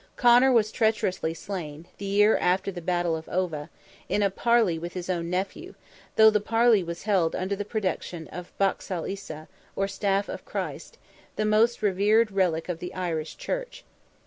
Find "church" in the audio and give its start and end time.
13.37-13.83